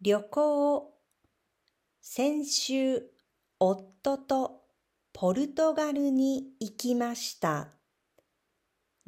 [0.00, 0.94] 旅行
[2.00, 3.02] 先週
[3.58, 4.60] 夫と
[5.12, 7.70] ポルトガルに行きました。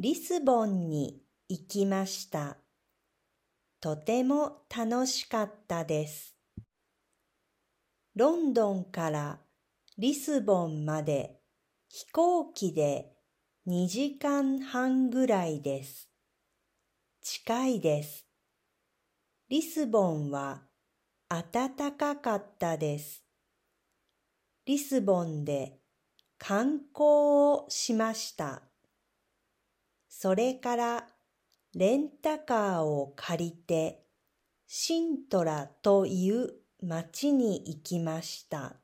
[0.01, 2.57] リスボンに行きました。
[3.81, 6.35] とても楽しかったです。
[8.17, 9.39] ロンドンから
[9.97, 11.37] リスボンまで
[11.89, 13.13] 飛行機で
[13.69, 16.11] 2時間半ぐらいです。
[17.23, 18.27] 近いです。
[19.49, 20.63] リスボンは
[21.33, 23.23] 暖かかったです。
[24.67, 25.79] リスボンで
[26.39, 28.63] 観光をしました。
[30.09, 31.07] それから
[31.73, 34.03] レンタカーを借りて
[34.67, 36.51] シントラという
[36.83, 38.81] 町に行きました。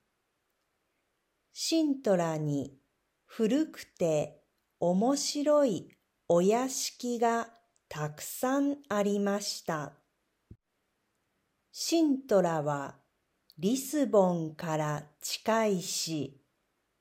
[1.52, 2.78] シントラに
[3.24, 4.40] 古くて
[4.78, 5.88] 面白い
[6.28, 7.48] お屋敷が
[7.88, 10.05] たくさんありました。
[11.79, 12.95] シントラは
[13.59, 16.41] リスボンから近いし、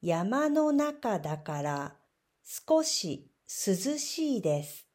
[0.01, 1.95] 山の中だから
[2.43, 4.85] 少し涼しいです。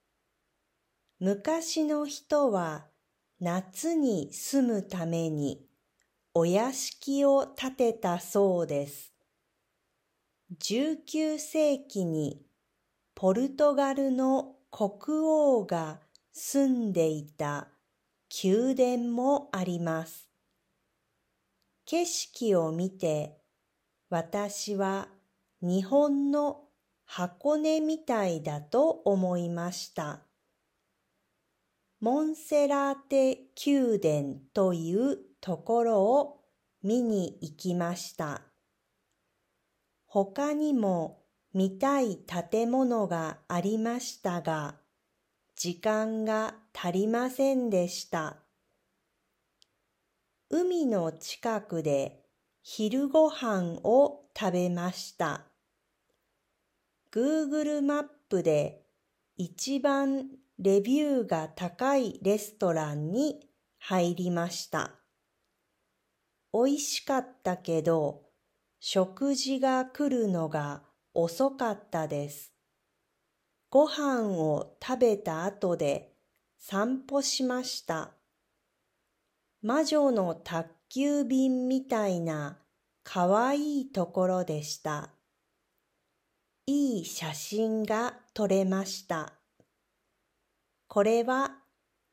[1.18, 2.88] 昔の人は
[3.40, 5.66] 夏に住むために
[6.34, 9.14] お屋敷を建てたそうです。
[10.62, 12.42] 19世紀に
[13.14, 16.00] ポルトガルの国王が
[16.34, 17.68] 住んでいた
[18.42, 20.28] 宮殿もあります。
[21.84, 23.36] 景色を見て
[24.08, 25.08] 私は
[25.60, 26.68] 日本の
[27.04, 30.22] 箱根みたいだと思いました。
[32.00, 36.40] モンセラーテ宮殿というところを
[36.82, 38.42] 見に行きました。
[40.06, 41.20] 他にも
[41.52, 44.79] 見たい建物がありましたが、
[45.62, 48.38] 時間が足りませんでした。
[50.48, 52.24] 海の近くで
[52.62, 55.48] 昼ご飯を食べました。
[57.12, 58.86] Google マップで
[59.36, 63.46] 一番レビューが高いレストランに
[63.80, 64.92] 入りました。
[66.54, 68.22] 美味しかったけど、
[68.80, 72.59] 食事が来るのが遅かったです。
[73.70, 76.12] ご飯を食べた後で
[76.58, 78.10] 散歩しました。
[79.62, 82.58] 魔女の宅急便みたいな
[83.04, 85.10] かわいいところでした。
[86.66, 89.34] いい写真が撮れました。
[90.88, 91.52] これは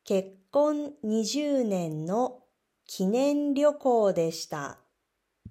[0.04, 2.44] 結婚20年の
[2.86, 4.78] 記念旅行でした。